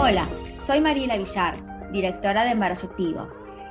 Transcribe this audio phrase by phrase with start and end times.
[0.00, 1.54] Hola, soy Mariela Villar,
[1.92, 3.28] directora de Embarazo Activo,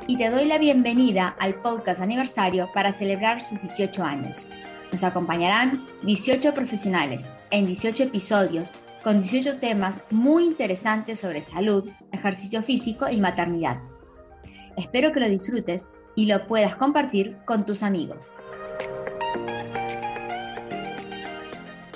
[0.07, 4.47] y te doy la bienvenida al podcast aniversario para celebrar sus 18 años.
[4.91, 12.61] Nos acompañarán 18 profesionales en 18 episodios con 18 temas muy interesantes sobre salud, ejercicio
[12.61, 13.79] físico y maternidad.
[14.75, 18.35] Espero que lo disfrutes y lo puedas compartir con tus amigos.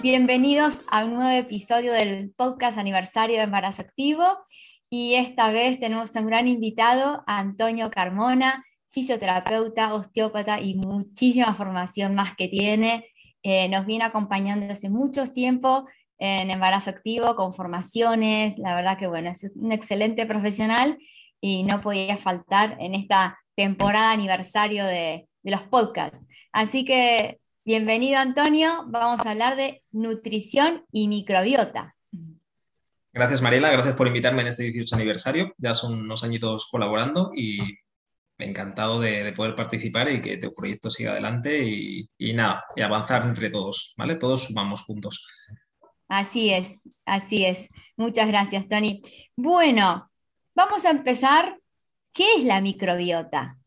[0.01, 4.23] Bienvenidos a un nuevo episodio del podcast aniversario de Embarazo Activo
[4.89, 12.35] y esta vez tenemos un gran invitado, Antonio Carmona, fisioterapeuta, osteópata y muchísima formación más
[12.35, 13.05] que tiene.
[13.43, 15.85] Eh, nos viene acompañando desde mucho tiempo
[16.17, 18.57] en embarazo activo con formaciones.
[18.57, 20.97] La verdad que bueno, es un excelente profesional
[21.39, 26.25] y no podía faltar en esta temporada aniversario de los podcasts.
[26.51, 27.40] Así que
[27.73, 31.95] Bienvenido Antonio, vamos a hablar de nutrición y microbiota.
[33.13, 35.53] Gracias Mariela, gracias por invitarme en este 18 aniversario.
[35.57, 37.59] Ya son unos añitos colaborando y
[38.37, 43.25] encantado de, poder participar y que tu proyecto siga adelante y, y, nada, y avanzar
[43.25, 44.15] entre todos, ¿vale?
[44.15, 45.25] Todos sumamos juntos.
[46.09, 47.69] Así es, así es.
[47.95, 49.01] Muchas gracias, Tony.
[49.37, 50.11] Bueno,
[50.53, 51.57] vamos a empezar.
[52.11, 53.60] ¿Qué es la microbiota?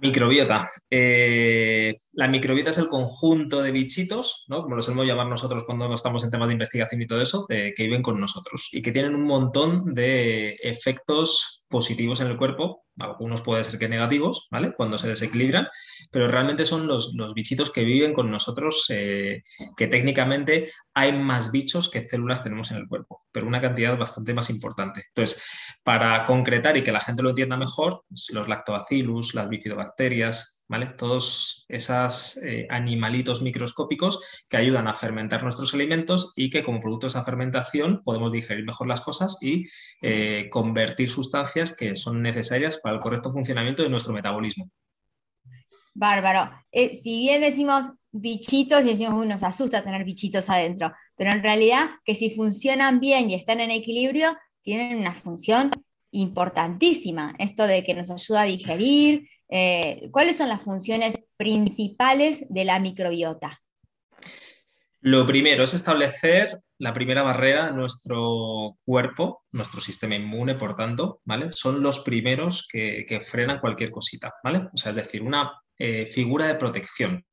[0.00, 0.68] Microbiota.
[0.90, 4.62] Eh, la microbiota es el conjunto de bichitos, ¿no?
[4.62, 7.74] como lo solemos llamar nosotros cuando estamos en temas de investigación y todo eso, que
[7.78, 13.42] viven con nosotros y que tienen un montón de efectos positivos en el cuerpo, algunos
[13.42, 14.72] pueden ser que negativos, ¿vale?
[14.74, 15.68] Cuando se desequilibran,
[16.10, 19.42] pero realmente son los, bichitos que viven con nosotros, eh,
[19.76, 24.34] que técnicamente hay más bichos que células tenemos en el cuerpo, pero una cantidad bastante
[24.34, 25.04] más importante.
[25.08, 25.42] Entonces,
[25.82, 30.86] para concretar y que la gente lo entienda mejor, los lactobacillus, las bifidobacterias, ¿vale?
[30.86, 37.06] Todos esos eh, animalitos microscópicos que ayudan a fermentar nuestros alimentos y que como producto
[37.06, 39.66] de esa fermentación podemos digerir mejor las cosas y
[40.02, 44.70] eh, convertir sustancias que son necesarias para el correcto funcionamiento de nuestro metabolismo.
[45.94, 46.52] Bárbaro.
[46.70, 51.42] Eh, si bien decimos bichitos y decimos, uy, nos asusta tener bichitos adentro, pero en
[51.42, 55.70] realidad que si funcionan bien y están en equilibrio, tienen una función
[56.10, 57.34] importantísima.
[57.38, 62.78] Esto de que nos ayuda a digerir, eh, ¿cuáles son las funciones principales de la
[62.78, 63.62] microbiota?
[65.00, 71.50] Lo primero es establecer la primera barrera nuestro cuerpo, nuestro sistema inmune, por tanto, ¿vale?
[71.52, 74.68] Son los primeros que, frenan cualquier cosita, ¿vale?
[74.72, 77.24] O sea, es decir, una eh, figura de protección.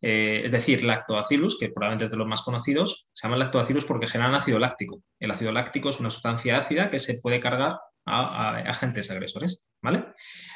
[0.00, 4.06] Eh, es decir, lactobacillus, que probablemente es de los más conocidos, se llama lactobacillus porque
[4.06, 5.02] generan ácido láctico.
[5.18, 10.06] El ácido láctico es una sustancia ácida que se puede cargar a, agentes agresores, ¿vale?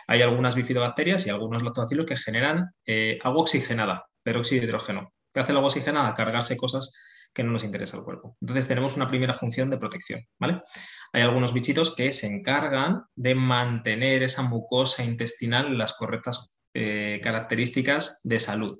[0.06, 5.12] Hay algunas bifidobacterias y algunos lactobacilos que generan eh, agua oxigenada, peróxido de hidrógeno.
[5.32, 6.14] ¿Qué hace el agua oxigenada?
[6.14, 6.92] Cargarse cosas
[7.32, 8.36] que no nos interesa al cuerpo.
[8.40, 10.60] Entonces tenemos una primera función de protección, ¿vale?
[11.12, 17.20] Hay algunos bichitos que se encargan de mantener esa mucosa intestinal en las correctas eh,
[17.22, 18.78] características de salud,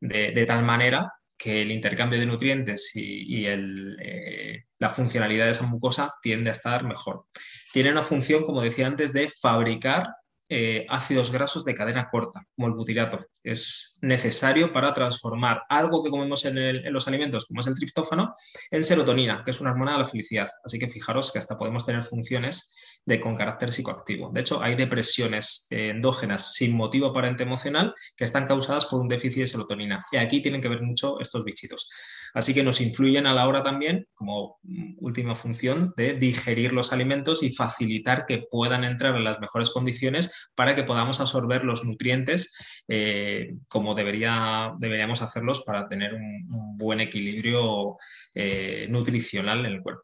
[0.00, 6.12] de, tal manera que el intercambio de nutrientes y, eh, la funcionalidad de esa mucosa
[6.22, 7.26] tiende a estar mejor
[7.76, 10.08] tiene una función, como decía antes, de fabricar
[10.48, 13.26] eh, ácidos grasos de cadena corta, como el butirato.
[13.44, 18.32] Es necesario para transformar algo que comemos en, los alimentos, como es el triptófano,
[18.70, 20.48] en serotonina, que es una hormona de la felicidad.
[20.64, 22.74] Así que fijaros que hasta podemos tener funciones
[23.06, 24.30] de, con carácter psicoactivo.
[24.32, 29.08] De hecho, hay depresiones eh, endógenas sin motivo aparente emocional que están causadas por un
[29.08, 30.00] déficit de serotonina.
[30.12, 31.88] Y aquí tienen que ver mucho estos bichitos.
[32.34, 34.58] Así que nos influyen a la hora también, como
[34.98, 40.50] última función, de digerir los alimentos y facilitar que puedan entrar en las mejores condiciones
[40.54, 42.54] para que podamos absorber los nutrientes
[42.88, 47.96] eh, como debería, deberíamos hacerlos para tener un, buen equilibrio
[48.34, 50.02] eh, nutricional en el cuerpo.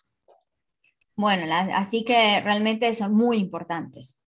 [1.17, 4.23] Bueno, así que realmente son muy importantes.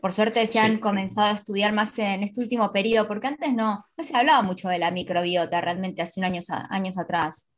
[0.00, 3.84] Por suerte se han comenzado a estudiar más en este último periodo, porque antes no,
[3.96, 7.54] no se hablaba mucho de la microbiota realmente hace unos años, años atrás.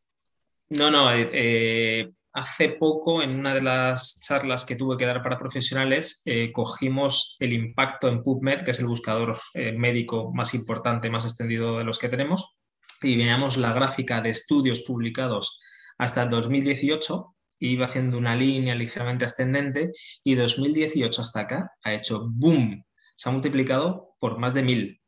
[0.70, 5.22] No, no, eh, eh, hace poco en una de las charlas que tuve que dar
[5.22, 11.10] para profesionales eh, cogimos el impacto en PubMed, que es el buscador médico más importante,
[11.10, 12.58] más extendido de los que tenemos,
[13.02, 15.60] y veíamos la gráfica de estudios publicados
[15.98, 19.92] hasta el 2018 iba haciendo una línea ligeramente ascendente
[20.24, 22.84] y 2018 hasta acá ha hecho boom,
[23.16, 25.00] se ha multiplicado por más de mil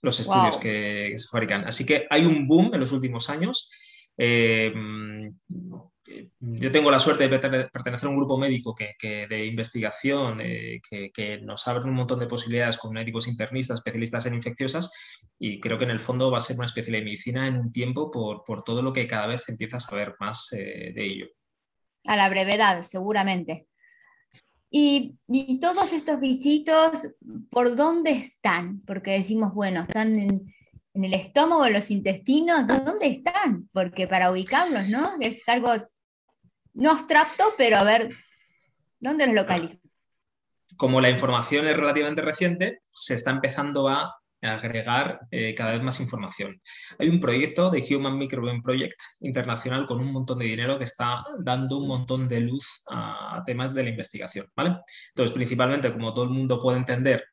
[0.00, 1.66] los estudios que, se fabrican.
[1.66, 3.72] Así que hay un boom en los últimos años.
[4.16, 4.72] Eh,
[6.40, 11.40] yo tengo la suerte de pertenecer a un grupo médico que, de investigación eh, que,
[11.42, 14.90] nos abre un montón de posibilidades con médicos internistas, especialistas en infecciosas
[15.38, 17.72] y creo que en el fondo va a ser una especialidad de medicina en un
[17.72, 21.26] tiempo por, todo lo que cada vez se empieza a saber más eh, de ello.
[22.04, 23.68] A la brevedad, seguramente.
[24.70, 25.18] Y,
[25.60, 27.14] todos estos bichitos,
[27.50, 28.80] ¿por dónde están?
[28.82, 30.54] Porque decimos, bueno, están en,
[30.94, 33.68] el estómago, en los intestinos, ¿dónde están?
[33.72, 35.12] Porque para ubicarlos, ¿no?
[35.20, 35.70] Es algo
[36.74, 38.14] no abstracto, pero a ver,
[38.98, 39.78] ¿dónde los localizo?
[40.76, 46.00] Como la información es relativamente reciente, se está empezando a agregar eh, cada vez más
[46.00, 46.60] información.
[46.98, 51.24] Hay un proyecto de Human Microbiome Project internacional con un montón de dinero que está
[51.40, 54.46] dando un montón de luz a temas de la investigación.
[54.54, 54.76] ¿vale?
[55.10, 57.24] Entonces, principalmente, como todo el mundo puede entender,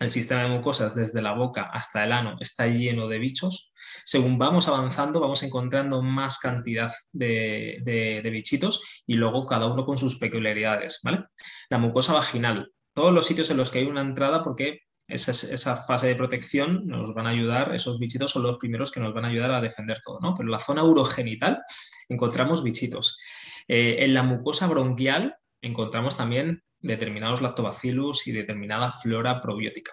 [0.00, 3.72] el sistema de mucosas desde la boca hasta el ano está lleno de bichos.
[4.04, 9.96] Según vamos avanzando, vamos encontrando más cantidad de, de bichitos y luego cada uno con
[9.96, 11.00] sus peculiaridades.
[11.04, 11.26] ¿vale?
[11.70, 16.06] La mucosa vaginal, todos los sitios en los que hay una entrada, porque esa, fase
[16.06, 19.28] de protección nos van a ayudar, esos bichitos son los primeros que nos van a
[19.28, 20.34] ayudar a defender todo, ¿no?
[20.34, 21.60] Pero en la zona urogenital
[22.08, 23.20] encontramos bichitos.
[23.68, 29.92] Eh, en la mucosa bronquial encontramos también determinados lactobacillus y determinada flora probiótica.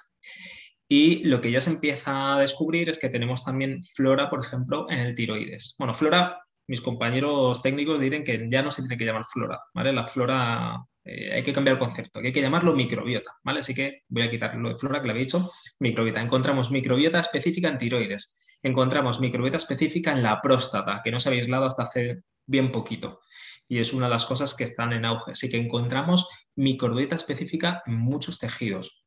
[0.87, 4.87] Y lo que ya se empieza a descubrir es que tenemos también flora, por ejemplo,
[4.89, 5.75] en el tiroides.
[5.79, 6.41] Bueno, flora,
[6.71, 9.91] mis compañeros técnicos dirán que ya no se tiene que llamar flora, ¿vale?
[9.91, 13.59] La flora eh, hay que cambiar el concepto, que hay que llamarlo microbiota, ¿vale?
[13.59, 15.51] Así que voy a quitar lo de flora que le había dicho,
[15.81, 16.21] microbiota.
[16.21, 21.41] Encontramos microbiota específica en tiroides, encontramos microbiota específica en la próstata, que no se había
[21.41, 23.19] aislado hasta hace bien poquito.
[23.67, 25.33] Y es una de las cosas que están en auge.
[25.33, 29.03] Así que encontramos microbiota específica en muchos tejidos.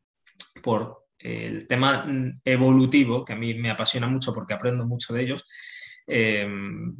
[0.63, 5.23] Por el tema mm, evolutivo, que a mí me apasiona mucho porque aprendo mucho de
[5.23, 5.47] ellos,
[6.07, 6.95] Em,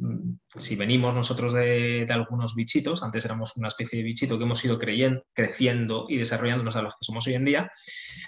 [0.55, 4.79] si venimos nosotros de, algunos bichitos, antes éramos una especie de bichito que hemos ido
[4.79, 7.71] creciendo y desarrollándonos a los que somos hoy en día,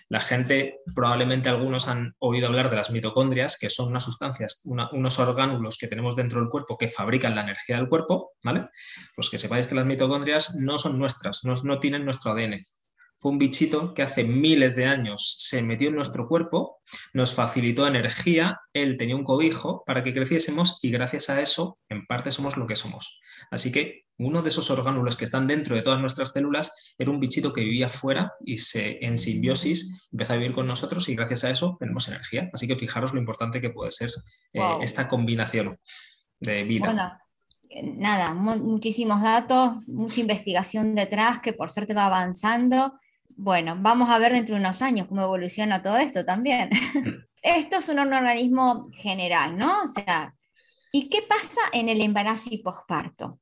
[0.10, 5.20] la gente, probablemente algunos han oído hablar de las mitocondrias, que son unas sustancias, unos
[5.20, 8.70] orgánulos que tenemos dentro del cuerpo que fabrican la energía del cuerpo, ¿vale?
[9.16, 12.60] Pues que sepáis que las mitocondrias no son nuestras, no tienen nuestro ADN
[13.18, 16.78] fue un bichito que hace miles de años se metió en nuestro cuerpo,
[17.14, 22.06] nos facilitó energía, él tenía un cobijo para que creciésemos y gracias a eso, en
[22.06, 23.20] parte, somos lo que somos.
[23.50, 27.20] Así que uno de esos orgánulos que están dentro de todas nuestras células era un
[27.20, 31.44] bichito que vivía fuera y se, en simbiosis empezó a vivir con nosotros y gracias
[31.44, 32.52] a eso tenemos energía.
[32.54, 34.12] Así que fijaros lo importante que puede ser
[34.54, 35.80] eh, esta combinación
[36.40, 37.20] de vida.
[37.70, 42.94] Eh, nada, muchísimos datos, mucha investigación detrás que por suerte va avanzando
[43.38, 46.70] bueno, vamos a ver dentro de unos años cómo evoluciona todo esto también.
[47.44, 49.84] esto es un organismo general, ¿no?
[49.84, 50.36] O sea,
[50.92, 53.40] ¿y qué pasa en el embarazo y posparto?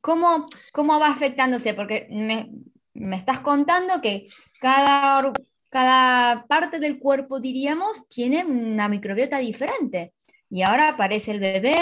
[0.00, 1.74] ¿Cómo, ¿Cómo va afectándose?
[1.74, 4.28] Porque me, estás contando que
[4.60, 5.32] cada,
[5.70, 10.12] cada parte del cuerpo, diríamos, tiene una microbiota diferente.
[10.50, 11.78] Y ahora aparece el bebé,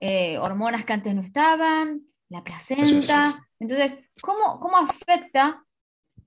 [0.00, 3.48] eh, hormonas que antes no estaban, la placenta.
[3.58, 5.64] Entonces, ¿cómo, ¿cómo afecta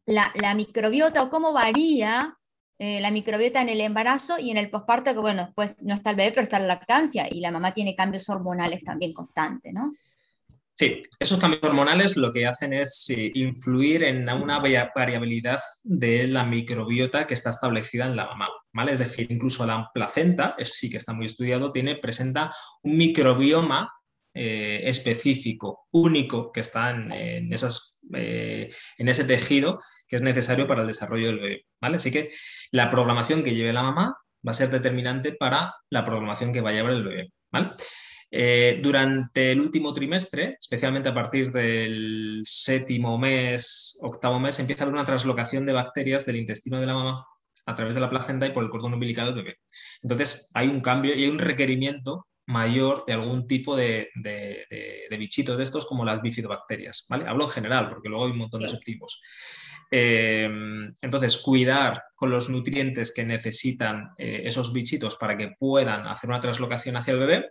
[0.06, 2.38] la, microbiota o cómo varía
[2.80, 6.12] eh, la microbiota en el embarazo y en el posparto, que bueno, después no está
[6.12, 9.94] el bebé, pero está la lactancia y la mamá tiene cambios hormonales también constantes, ¿no?
[10.74, 13.06] Sí, esos cambios hormonales lo que hacen es
[13.36, 18.94] influir en una variabilidad de la microbiota que está establecida en la mamá, ¿vale?
[18.94, 22.51] Es decir, incluso la placenta, sí que está muy estudiado, tiene, presenta
[22.81, 23.94] un microbioma
[24.33, 30.82] eh, específico, único, que está en, esas, eh, en, ese tejido que es necesario para
[30.82, 31.65] el desarrollo del bebé.
[31.82, 31.98] ¿vale?
[31.98, 32.29] Así que
[32.72, 34.15] la programación que lleve la mamá
[34.48, 37.34] va a ser determinante para la programación que va a llevar el bebé.
[37.51, 37.72] ¿vale?
[38.34, 44.86] Eh, durante el último trimestre, especialmente a partir del séptimo mes, octavo mes, empieza a
[44.86, 47.25] haber una translocación de bacterias del intestino de la mamá
[47.65, 49.58] a través de la placenta y por el cordón umbilical del bebé.
[50.01, 54.10] Entonces hay un cambio y hay un requerimiento mayor de algún tipo de,
[55.10, 57.05] bichitos de estos como las bifidobacterias.
[57.10, 57.27] ¿vale?
[57.27, 59.22] Hablo en general, porque luego hay un montón de subtipos.
[59.93, 66.29] Em, entonces, cuidar con los nutrientes que necesitan eh, esos bichitos para que puedan hacer
[66.29, 67.50] una translocación hacia el bebé,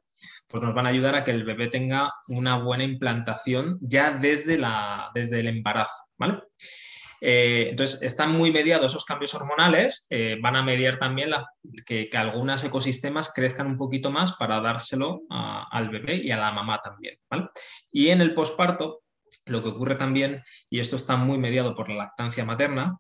[0.49, 4.57] pues nos van a ayudar a que el bebé tenga una buena implantación ya desde,
[4.57, 5.93] la, desde el embarazo.
[6.19, 6.41] ¿vale?
[7.21, 11.31] Eh, entonces, están muy mediados esos cambios hormonales, eh, van a mediar también
[11.85, 16.81] que, algunos ecosistemas crezcan un poquito más para dárselo al bebé y a la mamá
[16.83, 17.17] también.
[17.93, 19.03] Y en el posparto,
[19.51, 22.99] lo que ocurre también, y esto está muy mediado por la lactancia materna,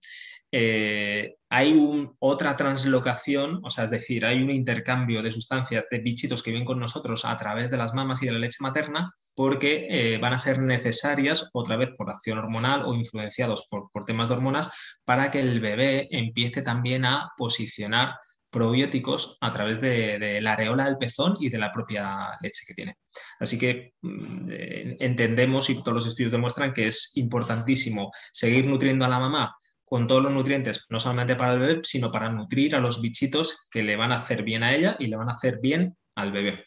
[0.52, 6.42] eh, hay otra translocación, o sea, es decir, hay un intercambio de sustancias de bichitos
[6.42, 9.86] que vienen con nosotros a través de las mamas y de la leche materna, porque
[9.88, 14.34] eh, van a ser necesarias otra vez por acción hormonal o influenciados por, temas de
[14.34, 14.72] hormonas
[15.04, 18.14] para que el bebé empiece también a posicionar
[18.50, 22.98] probióticos a través de, la areola del pezón y de la propia leche que tiene.
[23.38, 29.04] Así que mm, eh, entendemos y todos los estudios demuestran que es importantísimo seguir nutriendo
[29.04, 32.76] a la mamá con todos los nutrientes, no solamente para el bebé, sino para nutrir
[32.76, 35.32] a los bichitos que le van a hacer bien a ella y le van a
[35.32, 36.64] hacer bien al bebé.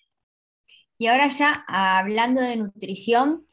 [0.98, 3.48] Y ahora ya hablando de nutrición,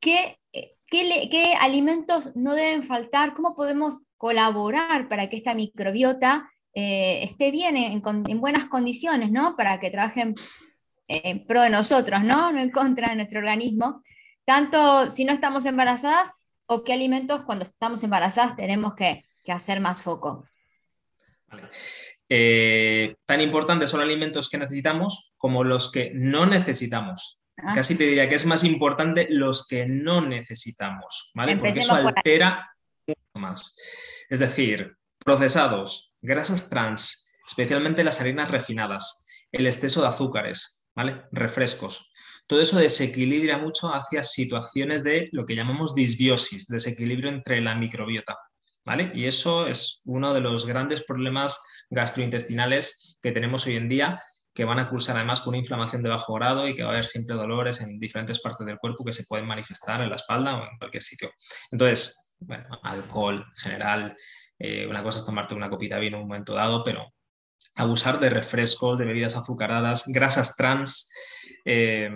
[0.00, 0.40] ¿qué,
[0.88, 3.34] qué, alimentos no deben faltar?
[3.34, 8.02] ¿Cómo podemos colaborar para que esta microbiota eh, esté bien, en,
[8.38, 9.56] buenas condiciones, ¿no?
[9.56, 10.34] Para que trabajen
[11.08, 12.52] en pro de nosotros, ¿no?
[12.52, 14.02] No en contra de nuestro organismo.
[14.44, 16.34] Tanto si no estamos embarazadas
[16.66, 20.44] o qué alimentos cuando estamos embarazadas tenemos que, hacer más foco.
[22.28, 27.42] Eh, tan importantes son alimentos que necesitamos como los que no necesitamos.
[27.56, 27.72] Ah.
[27.74, 31.56] Casi te diría que es más importante los que no necesitamos, ¿vale?
[31.56, 32.70] Porque eso altera
[33.06, 33.78] mucho más.
[34.28, 41.22] Es decir, procesados, grasas trans, especialmente las harinas refinadas, el exceso de azúcares, ¿vale?
[41.32, 42.12] Refrescos.
[42.46, 48.36] Todo eso desequilibra mucho hacia situaciones de lo que llamamos disbiosis, desequilibrio entre la microbiota,
[48.84, 49.10] ¿vale?
[49.14, 54.20] Y eso es uno de los grandes problemas gastrointestinales que tenemos hoy en día
[54.52, 56.92] que van a cursar además con una inflamación de bajo grado y que va a
[56.92, 60.56] haber siempre dolores en diferentes partes del cuerpo que se pueden manifestar en la espalda
[60.56, 61.30] o en cualquier sitio.
[61.70, 64.16] Entonces, bueno, alcohol en general,
[64.58, 67.12] eh, una cosa es tomarte una copita de vino en un momento dado, pero
[67.76, 71.12] abusar de refrescos, de bebidas azucaradas, grasas trans,
[71.64, 72.10] eh,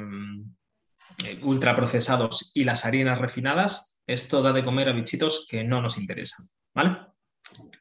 [1.42, 6.46] ultraprocesados y las harinas refinadas, esto da de comer a bichitos que no nos interesan,
[6.74, 6.96] ¿vale?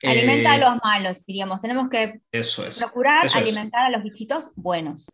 [0.04, 1.62] Alimenta a eh, los malos, diríamos.
[1.62, 5.08] Tenemos que eso es, procurar alimentar a los bichitos buenos.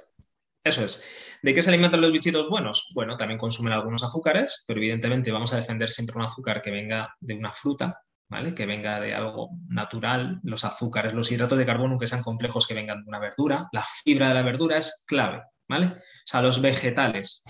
[0.66, 1.08] Eso es.
[1.44, 2.92] ¿De qué se alimentan los bichitos buenos?
[2.96, 7.16] Bueno, también consumen algunos azúcares, pero evidentemente vamos a defender siempre un azúcar que venga
[7.20, 8.56] de una fruta, ¿vale?
[8.56, 12.74] Que venga de algo natural, los azúcares, los hidratos de carbono que sean complejos que
[12.74, 15.86] vengan de una verdura, la fibra de la verdura es clave, ¿vale?
[15.86, 17.44] O sea, los vegetales.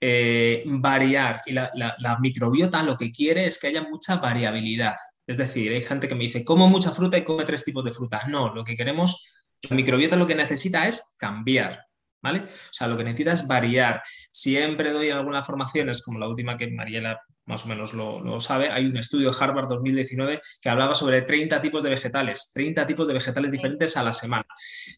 [0.00, 4.94] Eh, variar y la, la microbiota lo que quiere es que haya mucha variabilidad.
[5.26, 7.90] Es decir, hay gente que me dice, como mucha fruta y come tres tipos de
[7.90, 8.28] fruta.
[8.28, 9.26] No, lo que queremos,
[9.68, 11.80] la microbiota lo que necesita es cambiar,
[12.24, 12.40] ¿vale?
[12.40, 14.02] O sea, lo que necesita es variar.
[14.32, 18.86] Siempre doy algunas formaciones, como la última que Mariela más o menos lo, sabe, hay
[18.86, 23.12] un estudio de Harvard 2019 que hablaba sobre 30 tipos de vegetales, 30 tipos de
[23.12, 24.46] vegetales diferentes a la semana.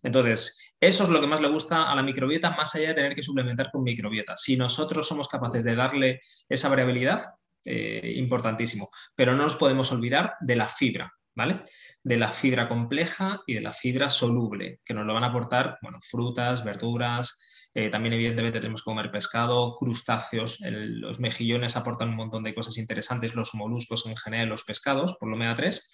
[0.00, 3.16] Entonces, eso es lo que más le gusta a la microbiota, más allá de tener
[3.16, 4.36] que suplementar con microbiota.
[4.36, 7.20] Si nosotros somos capaces de darle esa variabilidad,
[7.64, 8.88] eh, importantísimo.
[9.16, 11.12] Pero no nos podemos olvidar de la fibra,
[12.02, 15.78] De la fibra compleja y de la fibra soluble, que nos lo van a aportar,
[15.82, 22.16] bueno, frutas, verduras, eh, también evidentemente tenemos que comer pescado, crustáceos, los mejillones aportan un
[22.16, 25.92] montón de cosas interesantes, los moluscos en general, los pescados, por lo omega 3.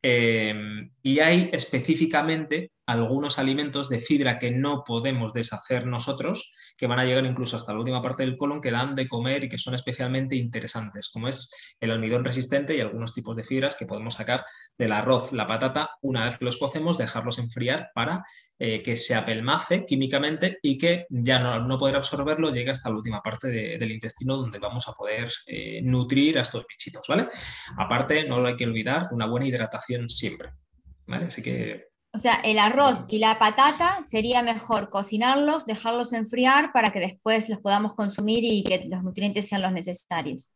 [0.00, 6.98] Em, y hay específicamente algunos alimentos de fibra que no podemos deshacer nosotros, que van
[6.98, 9.58] a llegar incluso hasta la última parte del colon, que dan de comer y que
[9.58, 14.14] son especialmente interesantes, como es el almidón resistente y algunos tipos de fibras que podemos
[14.14, 14.42] sacar
[14.78, 18.24] del arroz, la patata, una vez que los cocemos, dejarlos enfriar para
[18.58, 23.20] eh, que se apelmace químicamente y que ya no, poder absorberlo llegue hasta la última
[23.20, 27.28] parte del intestino donde vamos a poder eh, nutrir a estos bichitos, ¿vale?
[27.76, 30.52] Aparte, no lo hay que olvidar, una buena hidratación siempre,
[31.06, 31.26] ¿vale?
[31.26, 31.88] Así que
[32.18, 37.48] o sea, el arroz y la patata sería mejor cocinarlos, dejarlos enfriar para que después
[37.48, 40.50] los podamos consumir y que los nutrientes sean los necesarios.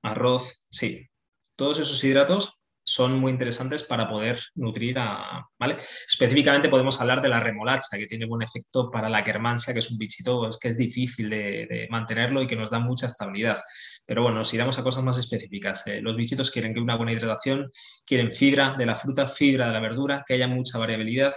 [0.00, 1.08] Arroz, sí.
[1.56, 5.76] Todos esos hidratos son muy interesantes para poder nutrir a, ¿vale?
[6.10, 9.90] Específicamente podemos hablar de la remolacha, que tiene buen efecto para la quermancia, que es
[9.90, 13.60] un bichito que es difícil de, mantenerlo y que nos da mucha estabilidad.
[14.06, 15.86] Pero bueno, si iremos a cosas más específicas.
[15.86, 17.70] Eh, los bichitos quieren que una buena hidratación,
[18.06, 21.34] quieren fibra de la fruta, fibra de la verdura, que haya mucha variabilidad.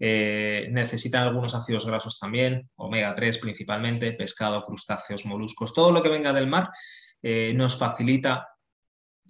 [0.00, 6.08] Eh, necesitan algunos ácidos grasos también, omega 3 principalmente, pescado, crustáceos, moluscos, todo lo que
[6.08, 6.70] venga del mar
[7.22, 8.48] eh, nos facilita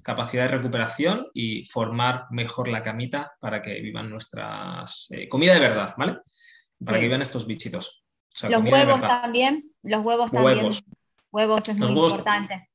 [0.02, 5.60] capacidad de recuperación y formar mejor la camita para que vivan nuestras eh, comida de
[5.60, 6.18] verdad, ¿vale?
[6.84, 8.04] Para que vivan estos bichitos.
[8.48, 10.70] los huevos también, los huevos también.
[11.32, 12.68] Huevos, es muy importante.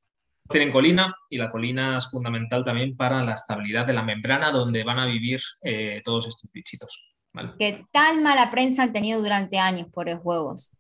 [0.48, 4.84] Tienen colina y la colina es fundamental también para la estabilidad de la membrana donde
[4.84, 7.15] van a vivir eh, todos estos bichitos.
[7.34, 7.53] ¿vale?
[7.60, 10.75] Que tan mala prensa han tenido durante años por los huevos.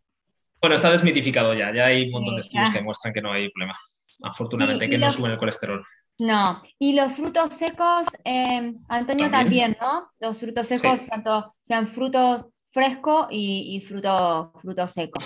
[0.61, 3.49] Bueno, está desmitificado ya, ya hay un montón de estudios que demuestran que no hay
[3.49, 3.77] problema.
[4.23, 5.85] Afortunadamente, que no suben el colesterol.
[6.17, 9.77] No, y los frutos secos, eh, Antonio ¿También?
[9.81, 10.09] ¿no?
[10.19, 15.19] Los frutos secos, tanto sean fruto fresco y, fruto, fruto seco.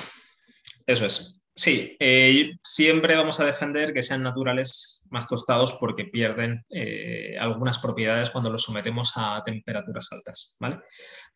[0.85, 1.35] Eso es.
[1.55, 7.79] Sí, eh, siempre vamos a defender que sean naturales más tostados porque pierden eh, algunas
[7.79, 10.79] propiedades cuando los sometemos a temperaturas altas, ¿vale?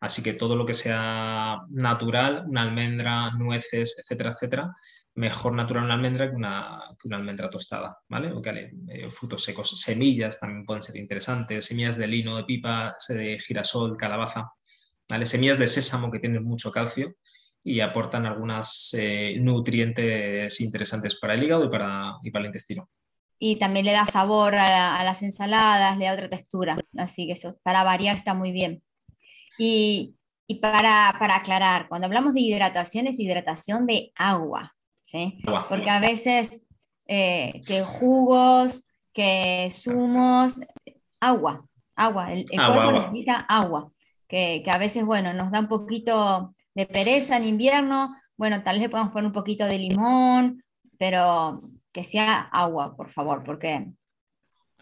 [0.00, 4.72] Así que todo lo que sea natural, una almendra, nueces, etcétera, etcétera,
[5.14, 6.80] mejor natural una almendra que una,
[7.10, 8.32] almendra tostada, ¿vale?
[8.32, 12.96] O que, eh, frutos secos, semillas también pueden ser interesantes, semillas de lino, de pipa,
[13.08, 14.50] de girasol, calabaza,
[15.08, 15.26] ¿vale?
[15.26, 17.14] Semillas de sésamo que tienen mucho calcio
[17.62, 22.90] y aportan algunos eh, nutrientes interesantes para el hígado y para, y para el intestino.
[23.38, 27.58] Y también le da sabor a, las ensaladas, le da otra textura, así que eso,
[27.62, 28.82] para variar está muy bien.
[29.58, 30.16] Y,
[30.46, 34.74] y para, para, aclarar, cuando hablamos de hidratación es hidratación de agua,
[35.04, 35.40] ¿sí?
[35.68, 36.66] Porque a veces
[37.06, 40.60] eh, que jugos, que zumos,
[41.20, 43.92] agua, agua, el, cuerpo necesita agua,
[44.26, 48.76] que, que, a veces, bueno, nos da un poquito de pereza en invierno, bueno, tal
[48.76, 50.64] vez le podemos poner un poquito de limón,
[50.98, 53.92] pero que sea agua, por favor, porque...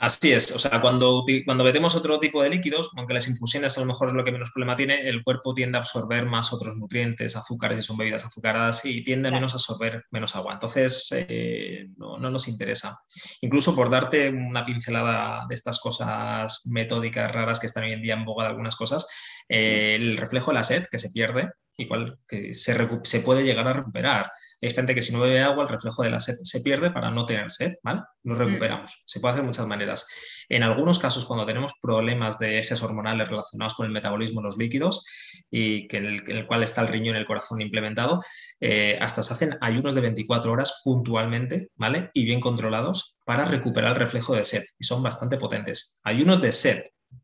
[0.02, 3.82] Así es, o sea, cuando, cuando metemos otro tipo de líquidos, aunque las infusiones a
[3.82, 6.74] lo mejor es lo que menos problema tiene, el cuerpo tiende a absorber más otros
[6.74, 10.54] nutrientes, azúcares si son bebidas azucaradas y tiende menos a absorber menos agua.
[10.54, 12.98] Entonces, eh, no, no, nos interesa.
[13.42, 18.14] Incluso por darte una pincelada de estas cosas metódicas raras que están hoy en día
[18.14, 19.06] en boga de algunas cosas,
[19.48, 23.66] eh, el reflejo de la sed que se pierde, igual que se, se, puede llegar
[23.66, 24.30] a recuperar.
[24.60, 27.10] Hay gente que si no bebe agua, el reflejo de la sed se pierde para
[27.10, 28.02] no tener sed, ¿vale?
[28.24, 28.40] Nos mm.
[28.40, 29.02] recuperamos.
[29.06, 30.06] Se puede hacer de muchas maneras.
[30.48, 34.58] En algunos casos, cuando tenemos problemas de ejes hormonales relacionados con el metabolismo de los
[34.58, 35.04] líquidos
[35.50, 38.20] y que en el, cual está el riñón y el corazón implementado,
[38.60, 42.10] eh, hasta se hacen ayunos de 24 horas puntualmente, ¿vale?
[42.12, 44.62] Y bien controlados para recuperar el reflejo de sed.
[44.78, 46.00] Y son bastante potentes.
[46.04, 46.82] Ayunos de sed,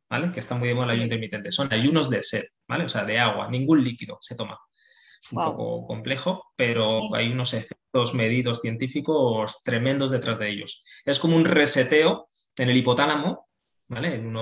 [0.09, 0.33] ¿vale?
[0.33, 1.53] Que está muy de moda el ayuno intermitente.
[1.53, 2.85] Son ayunos de sed, ¿vale?
[2.85, 4.59] O sea, de agua, ningún líquido se toma.
[5.23, 10.85] Es un poco complejo, pero hay unos efectos medidos científicos tremendos detrás de ellos.
[11.05, 13.49] Es como un reseteo en el hipotálamo,
[13.89, 14.15] ¿vale?
[14.15, 14.37] En,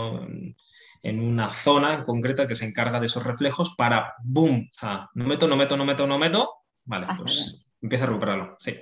[1.02, 4.68] en una zona en concreta que se encarga de esos reflejos para, ¡boom!
[5.14, 6.50] no meto, no meto, no meto, no meto,
[6.85, 8.75] vale, pues empieza a recuperarlo, sí.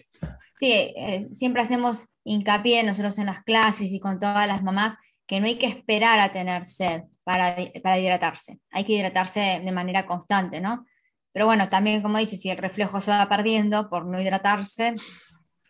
[0.57, 4.97] Sí, eh, siempre hacemos hincapié nosotros en las clases y con todas las mamás
[5.27, 9.73] que no hay que esperar a tener sed para, para hidratarse, hay que hidratarse de
[9.73, 10.85] manera constante, ¿no?
[11.33, 14.95] Pero bueno, también como dice, si el reflejo se va perdiendo por no hidratarse,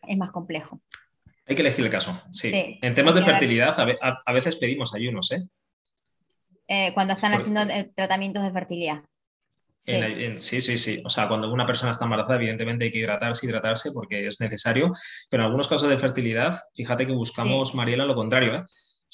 [0.06, 0.82] es más complejo.
[1.46, 2.78] Hay que elegir el caso, sí.
[2.80, 5.40] en temas de fertilidad, a, veces pedimos ayunos, ¿eh?
[6.68, 9.02] eh cuando están haciendo eh, tratamientos de fertilidad.
[9.78, 9.94] Sí.
[10.36, 10.60] sí.
[10.62, 14.26] sí, sí, O sea, cuando una persona está embarazada, evidentemente hay que hidratarse, hidratarse porque
[14.26, 14.92] es necesario,
[15.28, 18.64] pero en algunos casos de fertilidad, fíjate que buscamos, Mariela, lo contrario, ¿eh?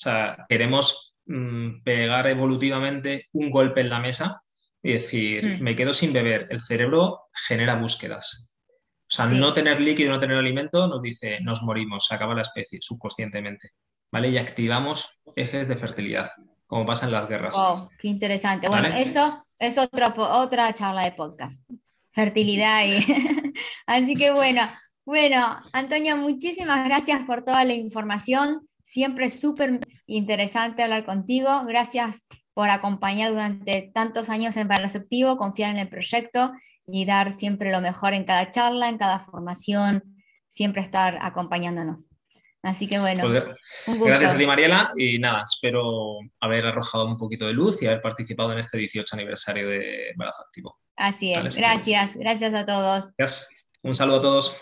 [0.01, 4.43] O sea, queremos mm, pegar evolutivamente un golpe en la mesa
[4.83, 5.63] y decir, mm.
[5.63, 6.47] me quedo sin beber.
[6.49, 8.57] El cerebro genera búsquedas.
[8.67, 12.41] O sea, no tener líquido, no tener alimento nos dice, nos morimos, se acaba la
[12.41, 13.73] especie subconscientemente.
[14.11, 14.31] ¿Vale?
[14.31, 16.31] Y activamos ejes de fertilidad,
[16.67, 17.55] como pasa en las guerras.
[17.55, 18.69] Wow, qué interesante.
[18.69, 21.69] Bueno, eso es otra, otra charla de podcast.
[22.11, 23.05] Fertilidad y...
[23.87, 24.63] Así que bueno,
[25.05, 28.67] bueno, Antonio, muchísimas gracias por toda la información.
[28.91, 31.65] Siempre es súper interesante hablar contigo.
[31.65, 36.51] Gracias por acompañar durante tantos años en Activo, confiar en el proyecto
[36.89, 40.03] y dar siempre lo mejor en cada charla, en cada formación,
[40.49, 42.11] siempre estar acompañándonos.
[42.65, 43.23] Así que bueno.
[43.87, 44.93] Pues, gracias a ti, Mariela.
[44.97, 49.15] Y nada, espero haber arrojado un poquito de luz y haber participado en este 18
[49.15, 50.81] aniversario de Embarazo Activo.
[50.97, 51.57] Así es.
[51.57, 52.17] gracias.
[52.17, 53.15] Gracias a todos.
[53.17, 53.69] Gracias.
[53.85, 54.61] Un saludo a todos.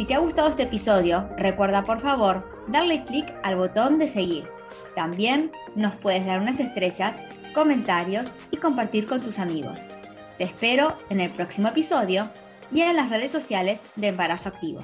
[0.00, 4.44] Si te ha gustado este episodio, recuerda por favor darle clic al botón de seguir.
[4.96, 7.18] También nos puedes dar unas estrellas,
[7.52, 9.88] comentarios y compartir con tus amigos.
[10.38, 12.30] Te espero en el próximo episodio
[12.72, 14.80] y en las redes sociales de Embarazo Activo.